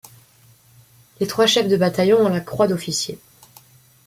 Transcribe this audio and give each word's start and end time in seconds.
Les 1.19 1.27
trois 1.27 1.45
chefs 1.45 1.67
de 1.67 1.77
bataillon 1.77 2.21
ont 2.21 2.29
la 2.29 2.39
croix 2.39 2.67
d'officier. 2.67 3.19